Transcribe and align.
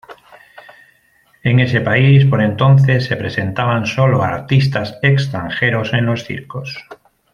En 1.43 1.59
ese 1.59 1.79
país 1.79 2.25
por 2.25 2.41
entonces 2.41 3.05
se 3.05 3.15
presentaban 3.15 3.85
solo 3.85 4.23
artistas 4.23 4.97
extranjeros 5.03 5.93
en 5.93 6.07
los 6.07 6.23
circos. 6.23 6.83